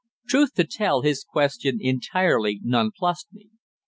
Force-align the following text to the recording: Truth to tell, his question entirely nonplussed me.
Truth 0.27 0.55
to 0.55 0.63
tell, 0.65 1.03
his 1.03 1.23
question 1.23 1.77
entirely 1.79 2.59
nonplussed 2.63 3.27
me. 3.31 3.51